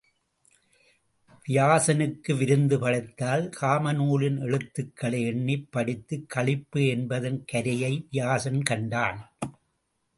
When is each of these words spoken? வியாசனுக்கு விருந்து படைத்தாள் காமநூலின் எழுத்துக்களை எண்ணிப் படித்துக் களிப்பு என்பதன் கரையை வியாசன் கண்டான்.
வியாசனுக்கு 1.47 2.37
விருந்து 2.37 2.79
படைத்தாள் 2.79 3.49
காமநூலின் 3.61 4.39
எழுத்துக்களை 4.39 5.21
எண்ணிப் 5.25 5.67
படித்துக் 5.71 6.29
களிப்பு 6.29 6.87
என்பதன் 6.87 7.45
கரையை 7.45 8.07
வியாசன் 8.11 8.61
கண்டான். 8.63 9.19